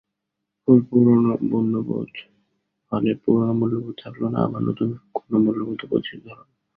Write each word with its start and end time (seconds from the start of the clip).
ফলে 0.67 0.81
পুরোনো 0.87 1.31
মূল্যবোধগুলো 3.51 3.93
থাকল 3.97 4.21
না, 4.33 4.39
আবার 4.43 4.61
নতুন 4.61 4.89
কোনো 5.15 5.37
মূল্যবোধও 5.45 5.89
প্রতিষ্ঠিত 5.89 6.21
হলো 6.25 6.43
না। 6.49 6.53